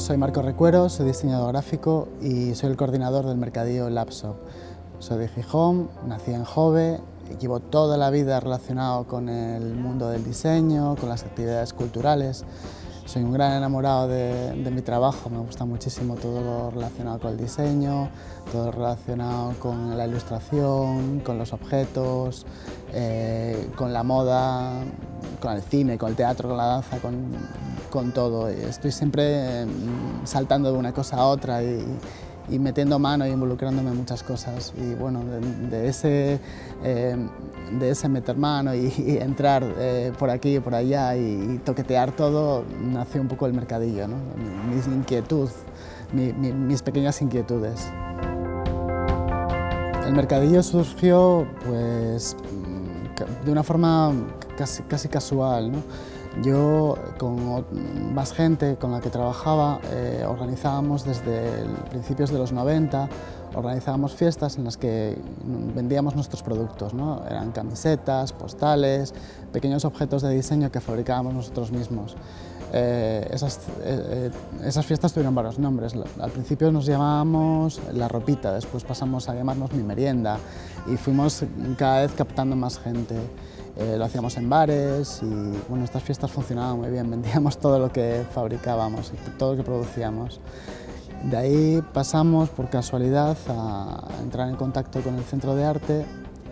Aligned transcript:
Soy 0.00 0.16
Marco 0.16 0.40
Recuero, 0.40 0.88
soy 0.88 1.04
diseñador 1.04 1.52
gráfico 1.52 2.08
y 2.22 2.54
soy 2.54 2.70
el 2.70 2.76
coordinador 2.78 3.26
del 3.26 3.36
mercadillo 3.36 3.90
Lapsop. 3.90 4.34
Soy 4.98 5.18
de 5.18 5.28
Gijón, 5.28 5.90
nací 6.06 6.32
en 6.32 6.44
Jove, 6.44 7.00
llevo 7.38 7.60
toda 7.60 7.98
la 7.98 8.08
vida 8.08 8.40
relacionado 8.40 9.06
con 9.06 9.28
el 9.28 9.74
mundo 9.74 10.08
del 10.08 10.24
diseño, 10.24 10.96
con 10.96 11.10
las 11.10 11.24
actividades 11.24 11.74
culturales. 11.74 12.46
Soy 13.04 13.24
un 13.24 13.32
gran 13.32 13.52
enamorado 13.52 14.08
de, 14.08 14.70
mi 14.72 14.80
trabajo, 14.80 15.28
me 15.28 15.38
gusta 15.38 15.66
muchísimo 15.66 16.14
todo 16.14 16.40
lo 16.40 16.70
relacionado 16.70 17.20
con 17.20 17.32
el 17.32 17.36
diseño, 17.36 18.08
todo 18.50 18.66
lo 18.66 18.72
relacionado 18.72 19.52
con 19.60 19.98
la 19.98 20.06
ilustración, 20.06 21.20
con 21.20 21.36
los 21.36 21.52
objetos, 21.52 22.46
eh, 22.94 23.68
con 23.76 23.92
la 23.92 24.02
moda, 24.02 24.82
con 25.42 25.52
el 25.52 25.62
cine, 25.62 25.98
con 25.98 26.08
el 26.08 26.16
teatro, 26.16 26.48
con 26.48 26.56
la 26.56 26.64
danza, 26.64 26.98
con, 27.00 27.32
con 27.90 28.12
todo. 28.12 28.48
Estoy 28.48 28.92
siempre 28.92 29.66
mm, 29.66 30.26
saltando 30.26 30.72
de 30.72 30.78
una 30.78 30.92
cosa 30.92 31.16
a 31.16 31.26
otra 31.26 31.62
y, 31.62 31.84
y 32.50 32.58
metiendo 32.58 32.98
mano 32.98 33.26
y 33.26 33.30
involucrándome 33.30 33.90
en 33.90 33.96
muchas 33.96 34.22
cosas. 34.22 34.72
Y 34.76 34.94
bueno, 34.94 35.22
de, 35.70 35.88
ese, 35.88 36.40
eh, 36.82 37.16
de 37.78 37.90
ese 37.90 38.08
meter 38.08 38.36
mano 38.36 38.74
y, 38.74 38.92
entrar 39.20 39.64
eh, 39.78 40.12
por 40.18 40.30
aquí 40.30 40.56
y 40.56 40.60
por 40.60 40.74
allá 40.74 41.16
y, 41.16 41.60
toquetear 41.64 42.12
todo, 42.12 42.64
nació 42.82 43.20
un 43.20 43.28
poco 43.28 43.46
el 43.46 43.52
mercadillo, 43.52 44.08
¿no? 44.08 44.16
mis 44.74 44.86
inquietudes, 44.86 45.54
mis 46.12 46.82
pequeñas 46.82 47.20
inquietudes. 47.22 47.88
El 50.06 50.14
mercadillo 50.14 50.62
surgió 50.62 51.46
pues, 51.64 52.36
de 53.44 53.52
una 53.52 53.62
forma 53.62 54.12
casi, 54.56 54.82
casi 54.84 55.08
casual. 55.08 55.70
¿no? 55.70 55.78
Yo 56.42 56.96
con 57.18 57.64
más 58.14 58.32
gente 58.32 58.76
con 58.76 58.92
la 58.92 59.00
que 59.00 59.10
trabajaba 59.10 59.80
eh, 59.90 60.24
organizábamos 60.26 61.04
desde 61.04 61.64
principios 61.90 62.30
de 62.30 62.38
los 62.38 62.52
90, 62.52 63.08
organizábamos 63.54 64.14
fiestas 64.14 64.56
en 64.56 64.64
las 64.64 64.76
que 64.76 65.18
vendíamos 65.74 66.14
nuestros 66.14 66.42
productos, 66.42 66.94
¿no? 66.94 67.24
eran 67.28 67.50
camisetas, 67.50 68.32
postales, 68.32 69.12
pequeños 69.52 69.84
objetos 69.84 70.22
de 70.22 70.30
diseño 70.30 70.70
que 70.70 70.80
fabricábamos 70.80 71.34
nosotros 71.34 71.72
mismos. 71.72 72.16
Eh, 72.72 73.28
esas, 73.32 73.58
eh, 73.82 74.30
esas, 74.64 74.86
fiestas 74.86 75.12
tuvieron 75.12 75.34
varios 75.34 75.58
nombres. 75.58 75.94
Al 76.20 76.30
principio 76.30 76.70
nos 76.70 76.86
llamábamos 76.86 77.80
La 77.92 78.06
Ropita, 78.06 78.54
después 78.54 78.84
pasamos 78.84 79.28
a 79.28 79.34
llamarnos 79.34 79.72
Mi 79.72 79.82
Merienda 79.82 80.38
y 80.86 80.96
fuimos 80.96 81.42
cada 81.76 82.02
vez 82.02 82.12
captando 82.12 82.54
más 82.54 82.78
gente. 82.78 83.16
Eh, 83.76 83.96
lo 83.96 84.04
hacíamos 84.04 84.36
en 84.36 84.50
bares 84.50 85.20
y 85.22 85.26
bueno, 85.68 85.84
estas 85.84 86.02
fiestas 86.02 86.30
funcionaban 86.30 86.78
muy 86.78 86.90
bien, 86.90 87.08
vendíamos 87.10 87.58
todo 87.58 87.78
lo 87.78 87.92
que 87.92 88.24
fabricábamos 88.32 89.12
y 89.14 89.30
todo 89.38 89.52
lo 89.52 89.58
que 89.58 89.64
producíamos. 89.64 90.40
De 91.24 91.36
ahí 91.36 91.82
pasamos 91.92 92.48
por 92.48 92.70
casualidad 92.70 93.36
a 93.48 94.08
entrar 94.22 94.48
en 94.48 94.56
contacto 94.56 95.00
con 95.02 95.16
el 95.16 95.24
Centro 95.24 95.54
de 95.54 95.64
Arte 95.64 96.06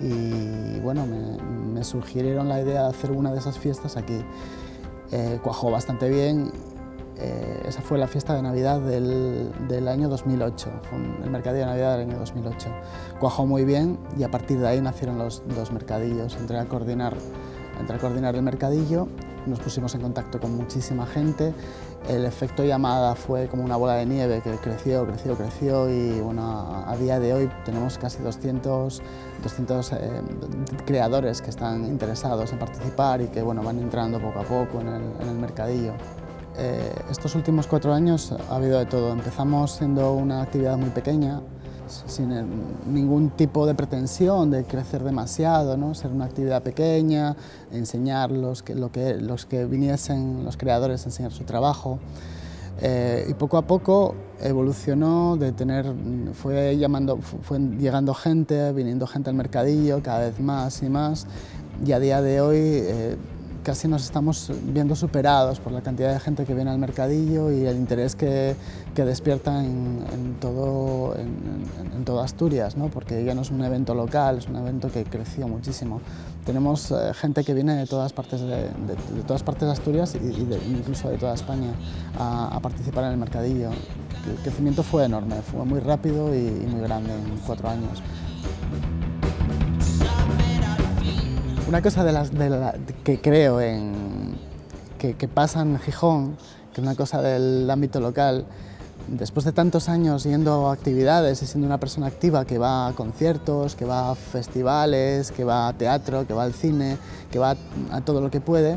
y 0.00 0.78
bueno, 0.80 1.04
me, 1.06 1.82
sugirieron 1.84 2.48
la 2.48 2.60
idea 2.60 2.82
de 2.82 2.88
hacer 2.88 3.10
una 3.10 3.32
de 3.32 3.38
esas 3.38 3.58
fiestas 3.58 3.96
aquí. 3.96 4.20
Eh, 5.10 5.40
cuajó 5.42 5.70
bastante 5.70 6.08
bien 6.08 6.52
eh, 7.18 7.62
esa 7.66 7.82
fue 7.82 7.98
la 7.98 8.08
fiesta 8.08 8.34
de 8.34 8.42
Navidad 8.42 8.80
del, 8.80 9.88
año 9.88 10.08
2008, 10.08 10.70
el 11.24 11.30
mercadillo 11.30 11.60
de 11.60 11.66
Navidad 11.66 11.98
del 11.98 12.08
año 12.08 12.18
2008. 12.18 12.68
Cuajó 13.20 13.46
muy 13.46 13.64
bien 13.64 13.98
y 14.18 14.22
a 14.22 14.30
partir 14.30 14.58
de 14.58 14.68
ahí 14.68 14.80
nacieron 14.80 15.18
los, 15.18 15.42
dos 15.54 15.72
mercadillos. 15.72 16.36
Entré 16.36 16.58
a, 16.58 16.64
coordinar, 16.66 17.14
entré 17.78 17.98
coordinar 17.98 18.34
el 18.34 18.42
mercadillo, 18.42 19.08
nos 19.46 19.60
pusimos 19.60 19.94
en 19.94 20.00
contacto 20.00 20.40
con 20.40 20.56
muchísima 20.56 21.06
gente, 21.06 21.52
el 22.08 22.24
efecto 22.24 22.64
llamada 22.64 23.14
fue 23.14 23.46
como 23.48 23.62
una 23.62 23.76
bola 23.76 23.94
de 23.94 24.06
nieve 24.06 24.40
que 24.42 24.52
creció, 24.56 25.06
creció, 25.06 25.36
creció 25.36 25.90
y 25.90 26.20
bueno, 26.20 26.84
a 26.86 26.96
día 26.96 27.20
de 27.20 27.34
hoy 27.34 27.50
tenemos 27.64 27.98
casi 27.98 28.22
200, 28.22 29.02
200 29.42 29.92
eh, 29.92 29.98
creadores 30.86 31.42
que 31.42 31.50
están 31.50 31.84
interesados 31.84 32.52
en 32.52 32.58
participar 32.58 33.20
y 33.20 33.28
que 33.28 33.42
bueno, 33.42 33.62
van 33.62 33.78
entrando 33.78 34.18
poco 34.20 34.40
a 34.40 34.44
poco 34.44 34.80
en 34.80 34.88
el 34.88 35.36
mercadillo. 35.36 35.92
Eh, 36.58 36.92
estos 37.10 37.34
últimos 37.34 37.66
cuatro 37.66 37.94
años 37.94 38.32
ha 38.50 38.56
habido 38.56 38.78
de 38.78 38.86
todo. 38.86 39.12
Empezamos 39.12 39.72
siendo 39.72 40.12
una 40.12 40.42
actividad 40.42 40.76
muy 40.76 40.90
pequeña, 40.90 41.40
sin 42.06 42.30
ningún 42.86 43.30
tipo 43.30 43.66
de 43.66 43.74
pretensión 43.74 44.50
de 44.50 44.64
crecer 44.64 45.02
demasiado, 45.02 45.76
¿no? 45.76 45.94
ser 45.94 46.10
una 46.10 46.24
actividad 46.24 46.62
pequeña, 46.62 47.36
enseñar 47.70 48.30
los 48.30 48.62
que, 48.62 48.74
lo 48.74 48.90
que, 48.90 49.16
los 49.16 49.46
que 49.46 49.64
viniesen, 49.66 50.44
los 50.44 50.56
creadores, 50.56 51.04
enseñar 51.04 51.32
su 51.32 51.44
trabajo. 51.44 51.98
Eh, 52.80 53.26
y 53.28 53.34
poco 53.34 53.58
a 53.58 53.62
poco 53.62 54.14
evolucionó 54.40 55.36
de 55.36 55.52
tener, 55.52 55.86
fue, 56.32 56.76
llamando, 56.76 57.18
fue 57.18 57.58
llegando 57.58 58.14
gente, 58.14 58.72
viniendo 58.72 59.06
gente 59.06 59.30
al 59.30 59.36
mercadillo 59.36 60.02
cada 60.02 60.20
vez 60.20 60.40
más 60.40 60.82
y 60.82 60.88
más, 60.88 61.26
y 61.84 61.92
a 61.92 62.00
día 62.00 62.22
de 62.22 62.40
hoy 62.40 62.58
eh, 62.58 63.16
casi 63.62 63.88
nos 63.88 64.04
estamos 64.04 64.50
viendo 64.64 64.96
superados 64.96 65.60
por 65.60 65.72
la 65.72 65.80
cantidad 65.80 66.12
de 66.12 66.20
gente 66.20 66.44
que 66.44 66.54
viene 66.54 66.70
al 66.70 66.78
mercadillo 66.78 67.50
y 67.52 67.66
el 67.66 67.76
interés 67.76 68.16
que, 68.16 68.56
que 68.94 69.04
despierta 69.04 69.64
en, 69.64 70.36
todo, 70.40 71.14
en, 71.16 72.04
toda 72.04 72.24
Asturias, 72.24 72.76
¿no? 72.76 72.88
porque 72.88 73.24
ya 73.24 73.34
no 73.34 73.42
es 73.42 73.50
un 73.50 73.62
evento 73.64 73.94
local, 73.94 74.38
es 74.38 74.48
un 74.48 74.56
evento 74.56 74.90
que 74.90 75.04
creció 75.04 75.46
muchísimo. 75.46 76.00
Tenemos 76.44 76.90
eh, 76.90 77.14
gente 77.14 77.44
que 77.44 77.54
viene 77.54 77.76
de 77.76 77.86
todas 77.86 78.12
partes 78.12 78.40
de, 78.40 78.48
de, 78.48 79.22
todas 79.26 79.42
partes 79.44 79.66
de 79.66 79.72
Asturias 79.72 80.16
y, 80.16 80.42
incluso 80.70 81.08
de 81.08 81.16
toda 81.16 81.34
España 81.34 81.72
a, 82.18 82.58
participar 82.60 83.04
en 83.04 83.12
el 83.12 83.16
mercadillo. 83.16 83.70
El 84.28 84.36
crecimiento 84.42 84.82
fue 84.82 85.04
enorme, 85.04 85.36
fue 85.42 85.64
muy 85.64 85.80
rápido 85.80 86.34
y, 86.34 86.38
y 86.38 86.66
muy 86.68 86.80
grande 86.80 87.12
en 87.12 87.38
cuatro 87.46 87.68
años. 87.68 88.02
Una 91.72 91.80
cosa 91.80 92.04
de 92.04 92.12
las, 92.12 92.30
que 93.02 93.22
creo 93.22 93.58
en, 93.58 94.34
que, 94.98 95.26
pasa 95.26 95.62
en 95.62 95.78
Gijón, 95.78 96.36
que 96.74 96.82
es 96.82 96.86
una 96.86 96.94
cosa 96.94 97.22
del 97.22 97.70
ámbito 97.70 97.98
local, 97.98 98.44
después 99.08 99.46
de 99.46 99.52
tantos 99.52 99.88
años 99.88 100.24
yendo 100.24 100.68
a 100.68 100.74
actividades 100.74 101.40
y 101.42 101.46
siendo 101.46 101.66
una 101.66 101.80
persona 101.80 102.08
activa 102.08 102.44
que 102.44 102.58
va 102.58 102.88
a 102.88 102.92
conciertos, 102.92 103.74
que 103.74 103.86
va 103.86 104.10
a 104.10 104.14
festivales, 104.14 105.32
que 105.32 105.44
va 105.44 105.68
a 105.68 105.72
teatro, 105.72 106.26
que 106.26 106.34
va 106.34 106.42
al 106.42 106.52
cine, 106.52 106.98
que 107.30 107.38
va 107.38 107.56
a 107.90 108.00
todo 108.02 108.20
lo 108.20 108.30
que 108.30 108.42
puede, 108.42 108.76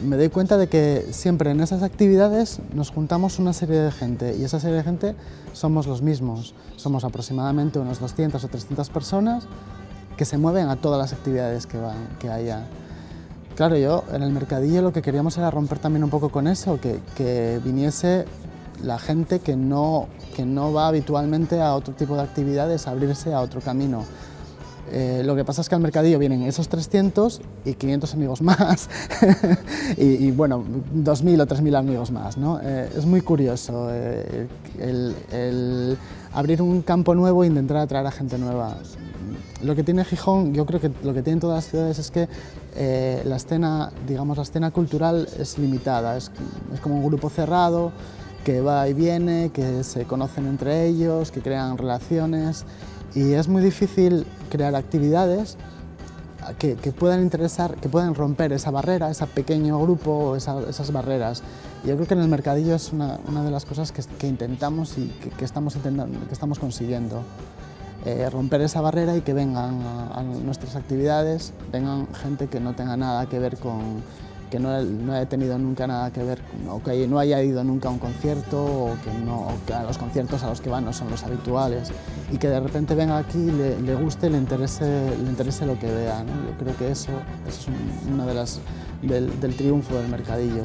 me 0.00 0.16
doy 0.16 0.28
cuenta 0.28 0.56
de 0.56 0.68
que 0.68 1.08
siempre 1.10 1.50
en 1.50 1.60
esas 1.60 1.82
actividades 1.82 2.60
nos 2.74 2.92
juntamos 2.92 3.40
una 3.40 3.52
serie 3.52 3.80
de 3.80 3.90
gente 3.90 4.36
y 4.36 4.44
esa 4.44 4.60
serie 4.60 4.76
de 4.76 4.84
gente 4.84 5.16
somos 5.52 5.88
los 5.88 6.00
mismos. 6.00 6.54
Somos 6.76 7.02
aproximadamente 7.02 7.80
unos 7.80 7.98
200 7.98 8.44
o 8.44 8.46
300 8.46 8.88
personas 8.88 9.48
que 10.20 10.26
se 10.26 10.36
mueven 10.36 10.68
a 10.68 10.76
todas 10.76 10.98
las 10.98 11.14
actividades 11.14 11.66
que, 11.66 11.78
van, 11.78 11.96
que 12.18 12.28
haya. 12.28 12.66
Claro, 13.56 13.78
yo 13.78 14.04
en 14.12 14.22
el 14.22 14.30
mercadillo 14.32 14.82
lo 14.82 14.92
que 14.92 15.00
queríamos 15.00 15.38
era 15.38 15.50
romper 15.50 15.78
también 15.78 16.04
un 16.04 16.10
poco 16.10 16.28
con 16.28 16.46
eso, 16.46 16.78
que, 16.78 17.00
que 17.16 17.58
viniese 17.64 18.26
la 18.82 18.98
gente 18.98 19.38
que 19.38 19.56
no, 19.56 20.08
que 20.36 20.44
no 20.44 20.74
va 20.74 20.88
habitualmente 20.88 21.62
a 21.62 21.74
otro 21.74 21.94
tipo 21.94 22.16
de 22.16 22.20
actividades, 22.20 22.86
a 22.86 22.90
abrirse 22.90 23.32
a 23.32 23.40
otro 23.40 23.62
camino. 23.62 24.04
Eh, 24.92 25.22
lo 25.24 25.34
que 25.34 25.42
pasa 25.42 25.62
es 25.62 25.70
que 25.70 25.74
al 25.74 25.80
mercadillo 25.80 26.18
vienen 26.18 26.42
esos 26.42 26.68
300 26.68 27.40
y 27.64 27.72
500 27.72 28.12
amigos 28.12 28.42
más 28.42 28.90
y, 29.96 30.32
bueno, 30.32 30.62
2.000 30.94 31.40
o 31.40 31.46
3.000 31.46 31.78
amigos 31.78 32.10
más. 32.10 32.36
¿no? 32.36 32.60
Eh, 32.62 32.90
es 32.94 33.06
muy 33.06 33.22
curioso 33.22 33.88
eh, 33.90 34.48
el, 34.78 35.16
el, 35.32 35.96
abrir 36.34 36.60
un 36.60 36.82
campo 36.82 37.14
nuevo 37.14 37.42
e 37.42 37.46
intentar 37.46 37.78
atraer 37.78 38.06
a 38.06 38.10
gente 38.10 38.36
nueva. 38.36 38.76
Lo 39.62 39.74
que 39.74 39.82
tiene 39.82 40.04
Gijón, 40.04 40.54
yo 40.54 40.64
creo 40.66 40.80
que 40.80 40.90
lo 41.02 41.12
que 41.12 41.22
tienen 41.22 41.40
todas 41.40 41.56
las 41.56 41.70
ciudades 41.70 41.98
es 41.98 42.10
que 42.10 42.28
eh, 42.76 43.22
la 43.24 43.36
escena, 43.36 43.92
digamos, 44.06 44.36
la 44.36 44.42
escena 44.42 44.70
cultural 44.70 45.28
es 45.38 45.58
limitada, 45.58 46.16
es, 46.16 46.30
es, 46.72 46.80
como 46.80 46.96
un 46.96 47.06
grupo 47.06 47.28
cerrado 47.28 47.92
que 48.44 48.60
va 48.60 48.88
y 48.88 48.94
viene, 48.94 49.50
que 49.52 49.84
se 49.84 50.04
conocen 50.04 50.46
entre 50.46 50.86
ellos, 50.86 51.30
que 51.30 51.42
crean 51.42 51.76
relaciones 51.76 52.64
y 53.14 53.32
es 53.32 53.48
muy 53.48 53.62
difícil 53.62 54.26
crear 54.50 54.74
actividades 54.74 55.58
que, 56.58 56.76
que 56.76 56.92
puedan 56.92 57.22
interesar, 57.22 57.76
que 57.76 57.88
puedan 57.88 58.14
romper 58.14 58.52
esa 58.52 58.70
barrera, 58.70 59.10
ese 59.10 59.26
pequeño 59.26 59.80
grupo, 59.80 60.36
esa, 60.36 60.60
esas 60.68 60.92
barreras. 60.92 61.42
Yo 61.84 61.94
creo 61.96 62.06
que 62.06 62.14
en 62.14 62.20
el 62.20 62.28
mercadillo 62.28 62.74
es 62.74 62.92
una, 62.92 63.18
una 63.26 63.42
de 63.42 63.50
las 63.50 63.64
cosas 63.64 63.92
que, 63.92 64.02
que 64.18 64.26
intentamos 64.26 64.96
y 64.98 65.08
que, 65.22 65.30
que, 65.30 65.44
estamos 65.44 65.76
intentando, 65.76 66.18
que 66.26 66.32
estamos 66.32 66.58
consiguiendo. 66.58 67.22
Eh, 68.06 68.30
romper 68.30 68.62
esa 68.62 68.80
barrera 68.80 69.14
y 69.14 69.20
que 69.20 69.34
vengan 69.34 69.82
a, 70.14 70.22
nuestras 70.22 70.74
actividades, 70.74 71.52
vengan 71.70 72.08
gente 72.14 72.46
que 72.46 72.58
no 72.58 72.74
tenga 72.74 72.96
nada 72.96 73.26
que 73.26 73.38
ver 73.38 73.58
con, 73.58 74.02
que 74.50 74.58
no, 74.58 74.70
haya 74.70 75.28
tenido 75.28 75.58
nunca 75.58 75.86
nada 75.86 76.10
que 76.10 76.22
ver, 76.22 76.40
o 76.70 76.82
que 76.82 77.06
no 77.06 77.18
haya 77.18 77.42
ido 77.42 77.62
nunca 77.62 77.88
a 77.88 77.92
un 77.92 77.98
concierto, 77.98 78.64
o 78.64 78.96
que, 79.04 79.12
no, 79.22 79.48
a 79.74 79.82
los 79.82 79.98
conciertos 79.98 80.42
a 80.42 80.48
los 80.48 80.62
que 80.62 80.70
van 80.70 80.86
no 80.86 80.94
son 80.94 81.10
los 81.10 81.22
habituales, 81.24 81.92
y 82.32 82.38
que 82.38 82.48
de 82.48 82.60
repente 82.60 82.94
venga 82.94 83.18
aquí, 83.18 83.38
le, 83.50 83.78
le 83.82 83.94
guste, 83.94 84.30
le 84.30 84.38
interese, 84.38 85.14
le 85.22 85.28
interese 85.28 85.66
lo 85.66 85.78
que 85.78 85.92
vea. 85.92 86.24
Yo 86.24 86.58
creo 86.58 86.76
que 86.78 86.90
eso, 86.90 87.12
es 87.46 87.66
una 88.10 88.24
de 88.24 88.46
del 89.02 89.56
triunfo 89.56 89.94
del 89.96 90.08
mercadillo. 90.08 90.64